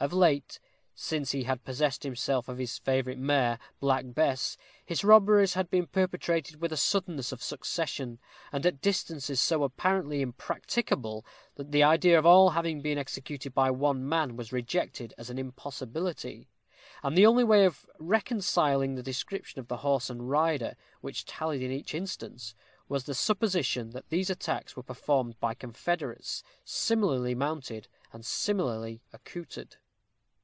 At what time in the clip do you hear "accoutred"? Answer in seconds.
29.12-29.76